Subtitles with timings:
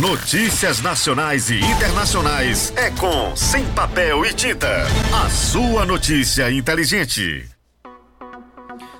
[0.00, 4.82] Notícias nacionais e internacionais é com Sem Papel e Tinta.
[5.10, 7.48] A sua notícia inteligente.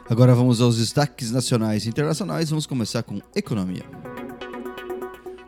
[0.08, 2.48] Agora vamos aos destaques nacionais e internacionais.
[2.48, 3.82] Vamos começar com economia.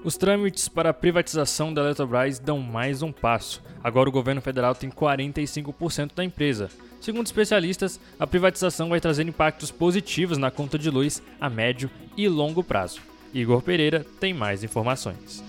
[0.04, 3.62] Os trâmites para a privatização da Eletrobras dão mais um passo.
[3.82, 6.68] Agora o governo federal tem 45% da empresa.
[7.00, 12.28] Segundo especialistas, a privatização vai trazer impactos positivos na conta de luz a médio e
[12.28, 13.00] longo prazo.
[13.32, 15.42] Igor Pereira tem mais informações.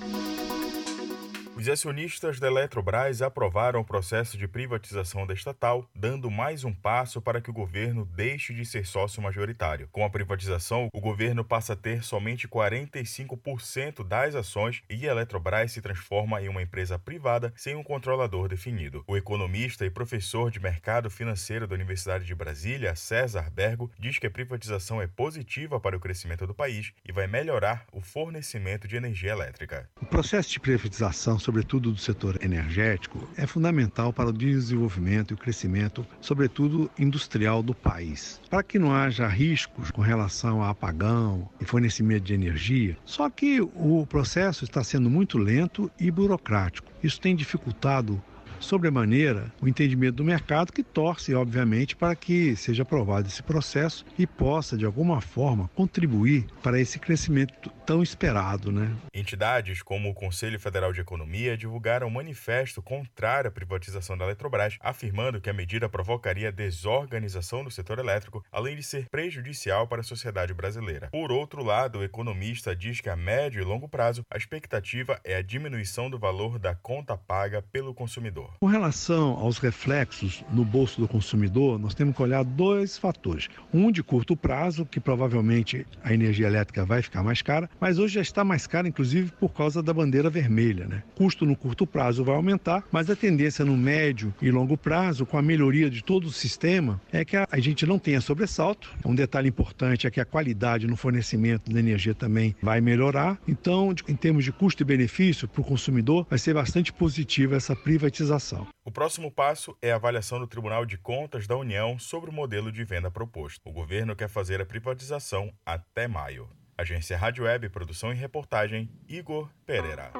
[1.60, 7.22] Os acionistas da Eletrobras aprovaram o processo de privatização da estatal, dando mais um passo
[7.22, 9.90] para que o governo deixe de ser sócio majoritário.
[9.92, 15.74] Com a privatização, o governo passa a ter somente 45% das ações e a Eletrobras
[15.74, 19.04] se transforma em uma empresa privada sem um controlador definido.
[19.06, 24.28] O economista e professor de mercado financeiro da Universidade de Brasília, César Bergo, diz que
[24.28, 28.96] a privatização é positiva para o crescimento do país e vai melhorar o fornecimento de
[28.96, 29.90] energia elétrica.
[30.02, 35.38] O processo de privatização sobretudo do setor energético, é fundamental para o desenvolvimento e o
[35.38, 38.40] crescimento, sobretudo industrial do país.
[38.52, 43.60] Para que não haja riscos com relação a apagão e fornecimento de energia, só que
[43.62, 46.92] o processo está sendo muito lento e burocrático.
[47.02, 48.22] Isso tem dificultado
[48.60, 54.26] sobremaneira o entendimento do mercado, que torce, obviamente, para que seja aprovado esse processo e
[54.26, 58.72] possa, de alguma forma, contribuir para esse crescimento tão esperado.
[58.72, 58.96] Né?
[59.14, 64.78] Entidades como o Conselho Federal de Economia divulgaram um manifesto contrário à privatização da Eletrobras,
[64.80, 70.04] afirmando que a medida provocaria desorganização do setor elétrico, além de ser prejudicial para a
[70.04, 71.10] sociedade brasileira.
[71.12, 75.36] Por outro lado, o economista diz que a médio e longo prazo a expectativa é
[75.36, 78.49] a diminuição do valor da conta paga pelo consumidor.
[78.60, 83.48] Com relação aos reflexos no bolso do consumidor, nós temos que olhar dois fatores.
[83.74, 88.16] Um de curto prazo, que provavelmente a energia elétrica vai ficar mais cara, mas hoje
[88.16, 90.86] já está mais cara, inclusive por causa da bandeira vermelha.
[90.88, 91.04] Né?
[91.16, 95.38] Custo no curto prazo vai aumentar, mas a tendência no médio e longo prazo, com
[95.38, 98.92] a melhoria de todo o sistema, é que a gente não tenha sobressalto.
[99.06, 103.40] Um detalhe importante é que a qualidade no fornecimento da energia também vai melhorar.
[103.48, 107.74] Então, em termos de custo e benefício para o consumidor, vai ser bastante positiva essa
[107.74, 108.39] privatização
[108.86, 112.72] o próximo passo é a avaliação do Tribunal de Contas da União sobre o modelo
[112.72, 113.70] de venda proposto.
[113.70, 116.50] O governo quer fazer a privatização até maio.
[116.78, 120.12] Agência Rádio Web, produção e reportagem, Igor Pereira.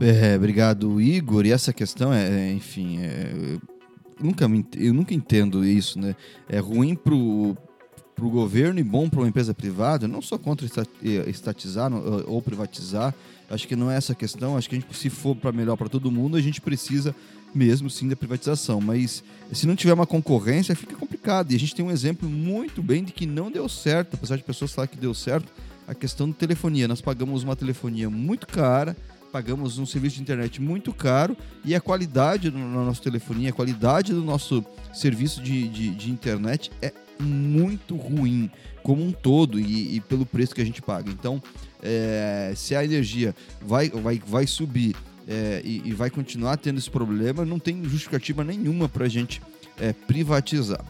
[0.00, 1.46] É, obrigado, Igor.
[1.46, 3.60] E essa questão é, é enfim, é, eu,
[4.20, 4.44] nunca,
[4.76, 6.14] eu nunca entendo isso, né?
[6.48, 7.56] É ruim pro,
[8.14, 10.66] pro governo e bom para uma empresa privada, não só contra
[11.26, 11.90] estatizar
[12.26, 13.14] ou privatizar,
[13.50, 14.56] Acho que não é essa a questão.
[14.56, 17.14] Acho que a gente, se for para melhor para todo mundo, a gente precisa
[17.54, 18.80] mesmo sim da privatização.
[18.80, 19.22] Mas
[19.52, 21.52] se não tiver uma concorrência, fica complicado.
[21.52, 24.44] E a gente tem um exemplo muito bem de que não deu certo, apesar de
[24.44, 25.50] pessoas falarem que deu certo,
[25.86, 26.86] a questão da telefonia.
[26.86, 28.94] Nós pagamos uma telefonia muito cara,
[29.32, 34.12] pagamos um serviço de internet muito caro e a qualidade da nossa telefonia, a qualidade
[34.12, 38.50] do nosso serviço de, de, de internet é muito ruim
[38.82, 41.10] como um todo e, e, pelo preço que a gente paga.
[41.10, 41.42] Então,
[41.82, 44.96] é, se a energia vai, vai, vai subir
[45.26, 49.42] é, e, e, vai continuar tendo esse problema, não tem justificativa nenhuma para a gente
[49.78, 50.84] é, privatizar.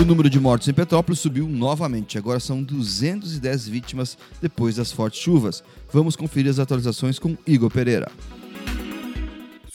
[0.00, 2.18] O número de mortos em Petrópolis subiu novamente.
[2.18, 5.64] Agora são 210 vítimas depois das fortes chuvas.
[5.90, 8.10] Vamos conferir as atualizações com Igor Pereira.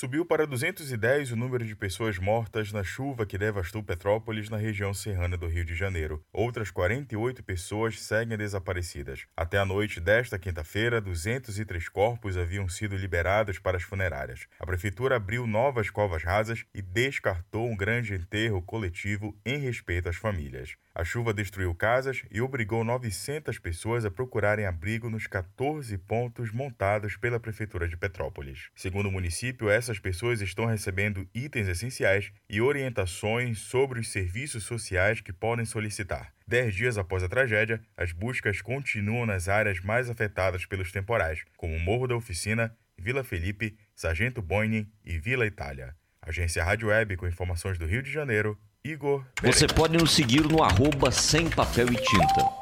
[0.02, 4.96] Subiu para 210 o número de pessoas mortas na chuva que devastou Petrópolis na região
[4.96, 6.26] serrana do Rio de Janeiro.
[6.34, 9.28] Outras 48 pessoas seguem desaparecidas.
[9.38, 14.48] Até a noite desta quinta-feira, 203 corpos haviam sido liberados para as funerárias.
[14.60, 20.16] A prefeitura abriu novas covas rasas e descartou um grande enterro coletivo em respeito às
[20.16, 20.76] famílias.
[20.94, 27.16] A chuva destruiu casas e obrigou 900 pessoas a procurarem abrigo nos 14 pontos montados
[27.16, 28.70] pela Prefeitura de Petrópolis.
[28.76, 35.20] Segundo o município, essas pessoas estão recebendo itens essenciais e orientações sobre os serviços sociais
[35.20, 36.34] que podem solicitar.
[36.48, 41.78] Dez dias após a tragédia, as buscas continuam nas áreas mais afetadas pelos temporais, como
[41.78, 45.94] Morro da Oficina, Vila Felipe, Sargento Boine e Vila Itália.
[46.22, 49.26] Agência Rádio Web com informações do Rio de Janeiro, Igor.
[49.44, 52.61] Você pode nos seguir no arroba sem papel e tinta.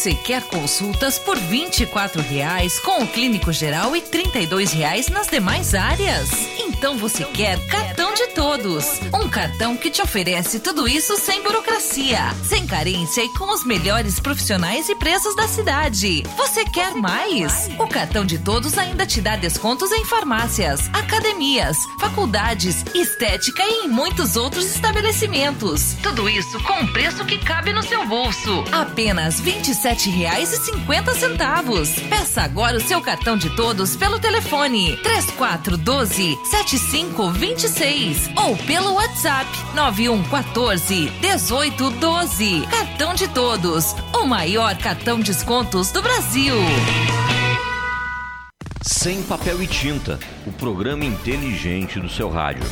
[0.00, 5.74] Você quer consultas por 24 reais com o clínico geral e 32 reais nas demais
[5.74, 6.30] áreas?
[6.80, 7.58] Então cartão você quer?
[7.66, 9.02] Cartão de todos.
[9.12, 14.18] Um cartão que te oferece tudo isso sem burocracia, sem carência e com os melhores
[14.18, 16.22] profissionais e preços da cidade.
[16.38, 17.68] Você quer mais?
[17.78, 23.88] O cartão de todos ainda te dá descontos em farmácias, academias, faculdades, estética e em
[23.88, 25.96] muitos outros estabelecimentos.
[26.02, 28.64] Tudo isso com um preço que cabe no seu bolso.
[28.72, 32.08] Apenas R$ 27,50.
[32.08, 36.38] Peça agora o seu cartão de todos pelo telefone 3412
[36.78, 42.66] 7526 ou pelo WhatsApp 9114 1812.
[42.70, 46.54] Cartão de todos, o maior cartão descontos do Brasil.
[48.82, 52.64] Sem papel e tinta, o programa inteligente do seu rádio.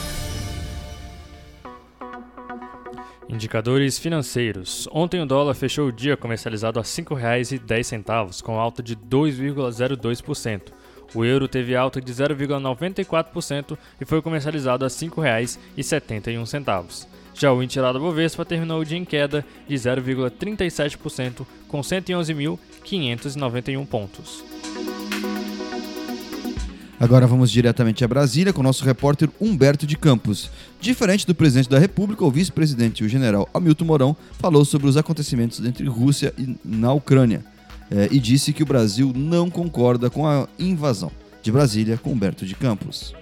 [3.29, 4.89] Indicadores financeiros.
[4.91, 10.73] Ontem o dólar fechou o dia comercializado a R$ 5,10, com alta de 2,02%.
[11.15, 17.07] O euro teve alta de 0,94% e foi comercializado a R$ 5,71.
[17.35, 24.45] Já o da Bovespa terminou o dia em queda de 0,37%, com 111.591 pontos.
[27.01, 30.51] Agora vamos diretamente a Brasília com o nosso repórter Humberto de Campos.
[30.81, 34.97] Diferente do presidente da República, o vice-presidente e o general Hamilton Mourão falou sobre os
[34.97, 37.45] acontecimentos entre Rússia e na Ucrânia
[37.91, 41.11] eh, e disse que o Brasil não concorda com a invasão.
[41.43, 43.15] De Brasília, com Humberto de Campos.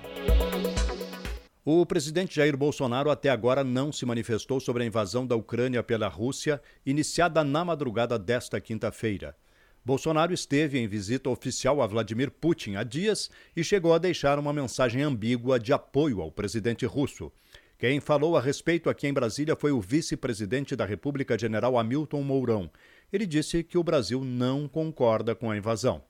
[1.65, 6.07] O presidente Jair Bolsonaro até agora não se manifestou sobre a invasão da Ucrânia pela
[6.07, 9.37] Rússia, iniciada na madrugada desta quinta-feira.
[9.85, 14.53] Bolsonaro esteve em visita oficial a Vladimir Putin há dias e chegou a deixar uma
[14.53, 17.33] mensagem ambígua de apoio ao presidente russo.
[17.79, 22.71] Quem falou a respeito aqui em Brasília foi o vice-presidente da República, general Hamilton Mourão.
[23.13, 26.03] Ele disse que o Brasil não concorda com a invasão.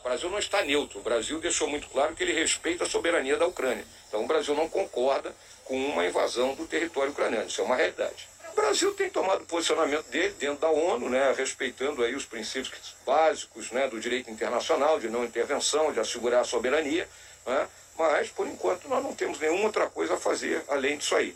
[0.00, 0.98] O Brasil não está neutro.
[0.98, 3.84] O Brasil deixou muito claro que ele respeita a soberania da Ucrânia.
[4.08, 5.32] Então o Brasil não concorda
[5.64, 7.46] com uma invasão do território ucraniano.
[7.46, 8.28] Isso é uma realidade.
[8.52, 13.70] O Brasil tem tomado posicionamento dele dentro da ONU, né, respeitando aí os princípios básicos
[13.70, 17.08] né, do direito internacional, de não intervenção, de assegurar a soberania,
[17.46, 17.66] né,
[17.96, 21.34] mas, por enquanto, nós não temos nenhuma outra coisa a fazer além disso aí.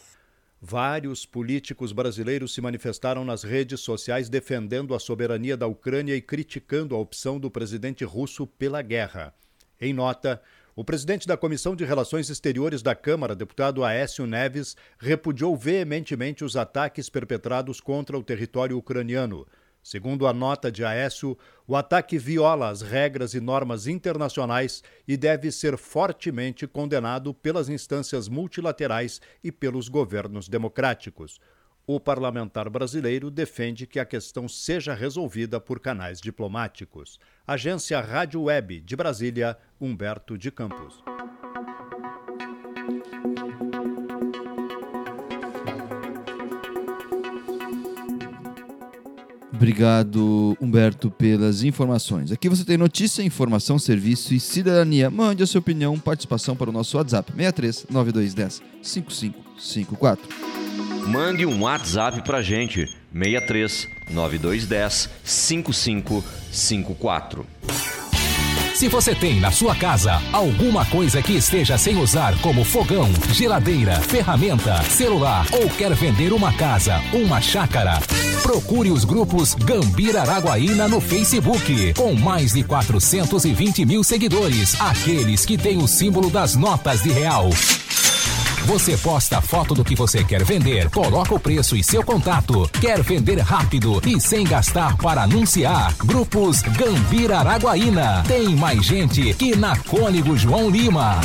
[0.60, 6.94] Vários políticos brasileiros se manifestaram nas redes sociais defendendo a soberania da Ucrânia e criticando
[6.94, 9.34] a opção do presidente russo pela guerra.
[9.78, 10.40] Em nota,
[10.74, 16.56] o presidente da Comissão de Relações Exteriores da Câmara, deputado Aécio Neves, repudiou veementemente os
[16.56, 19.46] ataques perpetrados contra o território ucraniano.
[19.88, 25.52] Segundo a nota de Aécio, o ataque viola as regras e normas internacionais e deve
[25.52, 31.38] ser fortemente condenado pelas instâncias multilaterais e pelos governos democráticos
[31.86, 37.20] o parlamentar brasileiro defende que a questão seja resolvida por canais diplomáticos.
[37.46, 41.00] Agência Rádio Web de Brasília, Humberto de Campos.
[49.66, 52.30] Obrigado, Humberto, pelas informações.
[52.30, 55.10] Aqui você tem notícia, informação, serviço e cidadania.
[55.10, 60.28] Mande a sua opinião, participação para o nosso WhatsApp 63 9210 5554.
[61.08, 67.44] Mande um WhatsApp pra gente, 63 9210 5554.
[68.76, 73.98] Se você tem na sua casa alguma coisa que esteja sem usar, como fogão, geladeira,
[74.02, 77.98] ferramenta, celular, ou quer vender uma casa, uma chácara,
[78.42, 85.56] procure os grupos Gambira Araguaína no Facebook, com mais de 420 mil seguidores, aqueles que
[85.56, 87.48] têm o símbolo das notas de real.
[88.66, 92.68] Você posta a foto do que você quer vender, coloca o preço e seu contato.
[92.80, 95.94] Quer vender rápido e sem gastar para anunciar?
[95.98, 98.24] Grupos Gambira Araguaína.
[98.26, 101.20] Tem mais gente que na Cônigo João Lima.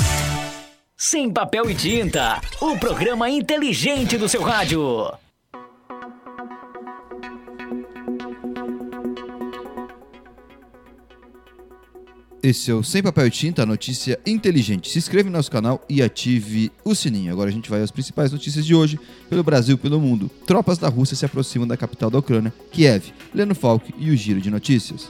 [0.96, 5.12] Sem papel e tinta, o programa inteligente do seu rádio.
[12.43, 14.89] Esse é o Sem Papel e Tinta, notícia inteligente.
[14.89, 17.31] Se inscreva no nosso canal e ative o sininho.
[17.31, 20.27] Agora a gente vai às principais notícias de hoje, pelo Brasil e pelo mundo.
[20.48, 23.13] Tropas da Rússia se aproximam da capital da Ucrânia, Kiev.
[23.31, 25.07] Leno Falk e o Giro de Notícias.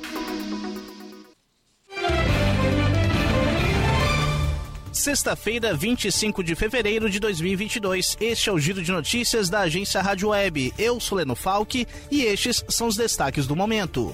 [4.91, 8.17] Sexta-feira, 25 de fevereiro de 2022.
[8.19, 10.73] Este é o Giro de Notícias da agência Rádio Web.
[10.77, 14.13] Eu sou Leno Falk e estes são os destaques do momento.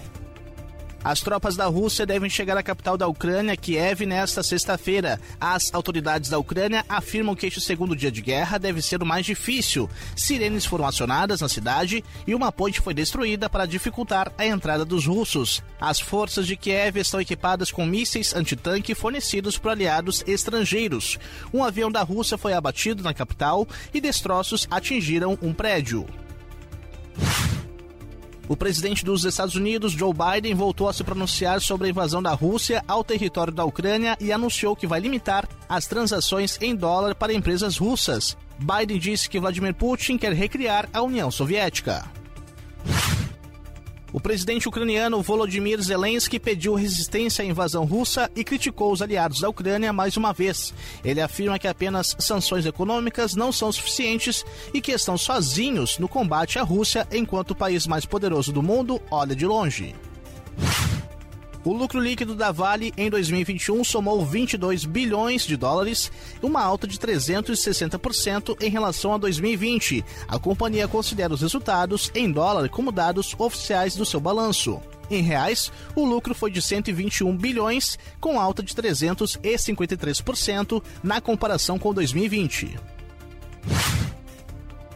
[1.07, 5.17] As tropas da Rússia devem chegar à capital da Ucrânia, Kiev, nesta sexta-feira.
[5.39, 9.25] As autoridades da Ucrânia afirmam que este segundo dia de guerra deve ser o mais
[9.25, 9.89] difícil.
[10.17, 15.05] Sirenes foram acionadas na cidade e uma ponte foi destruída para dificultar a entrada dos
[15.05, 15.63] russos.
[15.79, 21.17] As forças de Kiev estão equipadas com mísseis antitanque fornecidos por aliados estrangeiros.
[21.53, 26.05] Um avião da Rússia foi abatido na capital e destroços atingiram um prédio.
[28.49, 32.33] O presidente dos Estados Unidos, Joe Biden, voltou a se pronunciar sobre a invasão da
[32.33, 37.33] Rússia ao território da Ucrânia e anunciou que vai limitar as transações em dólar para
[37.33, 38.37] empresas russas.
[38.57, 42.16] Biden disse que Vladimir Putin quer recriar a União Soviética.
[44.13, 49.49] O presidente ucraniano Volodymyr Zelensky pediu resistência à invasão russa e criticou os aliados da
[49.49, 50.73] Ucrânia mais uma vez.
[51.03, 56.57] Ele afirma que apenas sanções econômicas não são suficientes e que estão sozinhos no combate
[56.57, 59.93] à Rússia enquanto o país mais poderoso do mundo olha de longe.
[61.67, 66.09] O lucro líquido da Vale em 2021 somou 22 bilhões de dólares,
[66.41, 70.05] uma alta de 360% em relação a 2020.
[70.29, 74.79] A companhia considera os resultados em dólar como dados oficiais do seu balanço.
[75.11, 81.93] Em reais, o lucro foi de 121 bilhões, com alta de 353% na comparação com
[81.93, 82.77] 2020.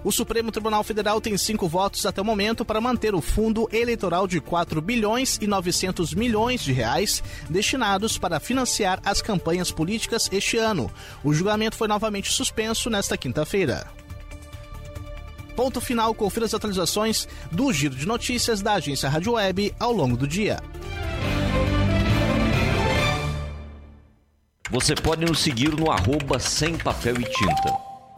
[0.03, 4.27] O Supremo Tribunal Federal tem cinco votos até o momento para manter o fundo eleitoral
[4.27, 10.57] de 4 bilhões e 900 milhões de reais destinados para financiar as campanhas políticas este
[10.57, 10.91] ano.
[11.23, 13.87] O julgamento foi novamente suspenso nesta quinta-feira.
[15.55, 20.17] Ponto final, confira as atualizações do Giro de Notícias da agência Rádio Web ao longo
[20.17, 20.59] do dia.
[24.71, 27.90] Você pode nos seguir no arroba sem papel e tinta.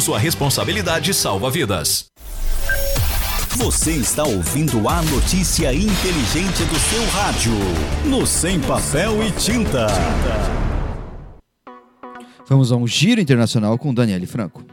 [0.00, 2.06] sua responsabilidade salva vidas.
[3.56, 7.52] Você está ouvindo a notícia inteligente do seu rádio.
[8.04, 9.86] No Sem Papel e Tinta.
[12.48, 14.64] Vamos a um giro internacional com Daniele Franco.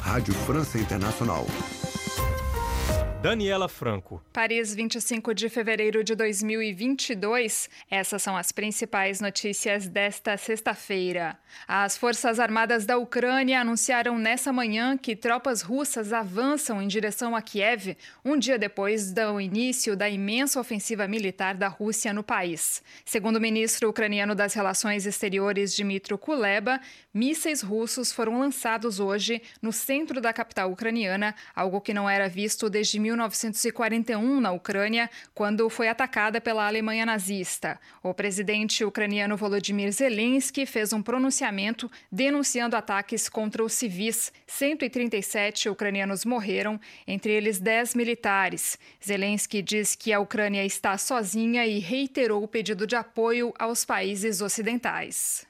[0.00, 1.46] Rádio França Internacional.
[3.22, 4.22] Daniela Franco.
[4.32, 7.68] Paris, 25 de fevereiro de 2022.
[7.90, 11.38] Essas são as principais notícias desta sexta-feira.
[11.66, 17.40] As Forças Armadas da Ucrânia anunciaram nessa manhã que tropas russas avançam em direção a
[17.40, 22.82] Kiev, um dia depois do início da imensa ofensiva militar da Rússia no país.
[23.04, 26.80] Segundo o ministro ucraniano das Relações Exteriores, Dmitry Kuleba,
[27.16, 32.68] mísseis russos foram lançados hoje no centro da capital ucraniana, algo que não era visto
[32.68, 37.80] desde 1941 na Ucrânia, quando foi atacada pela Alemanha nazista.
[38.02, 44.30] O presidente ucraniano Volodymyr Zelensky fez um pronunciamento denunciando ataques contra os civis.
[44.46, 48.78] 137 ucranianos morreram, entre eles 10 militares.
[49.02, 54.42] Zelensky diz que a Ucrânia está sozinha e reiterou o pedido de apoio aos países
[54.42, 55.46] ocidentais.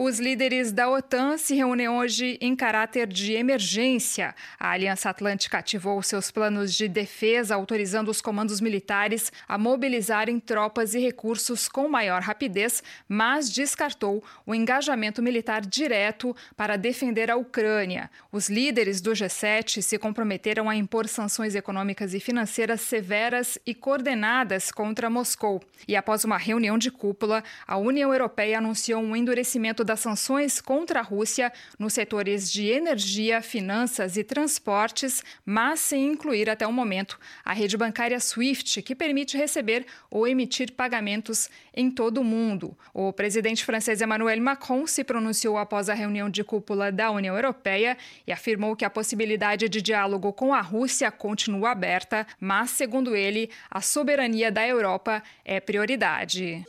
[0.00, 4.32] Os líderes da OTAN se reúnem hoje em caráter de emergência.
[4.56, 10.94] A Aliança Atlântica ativou seus planos de defesa, autorizando os comandos militares a mobilizarem tropas
[10.94, 18.08] e recursos com maior rapidez, mas descartou o engajamento militar direto para defender a Ucrânia.
[18.30, 24.70] Os líderes do G7 se comprometeram a impor sanções econômicas e financeiras severas e coordenadas
[24.70, 25.60] contra Moscou.
[25.88, 31.00] E após uma reunião de cúpula, a União Europeia anunciou um endurecimento das sanções contra
[31.00, 37.18] a Rússia nos setores de energia, finanças e transportes, mas sem incluir até o momento
[37.44, 42.76] a rede bancária SWIFT, que permite receber ou emitir pagamentos em todo o mundo.
[42.92, 47.96] O presidente francês Emmanuel Macron se pronunciou após a reunião de cúpula da União Europeia
[48.26, 53.48] e afirmou que a possibilidade de diálogo com a Rússia continua aberta, mas, segundo ele,
[53.70, 56.64] a soberania da Europa é prioridade.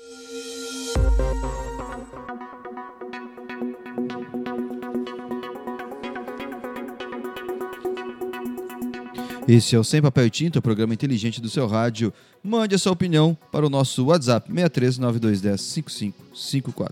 [9.52, 12.14] Esse é o Sem Papel e Tinta, o programa inteligente do seu rádio.
[12.44, 16.92] Mande a sua opinião para o nosso WhatsApp 63921105554.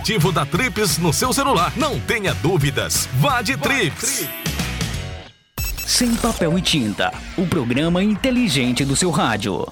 [0.01, 1.71] aplicativo da Trips no seu celular.
[1.77, 3.07] Não tenha dúvidas.
[3.19, 4.27] Vá de Trips.
[5.85, 9.67] Sem papel e tinta, o programa inteligente do seu rádio.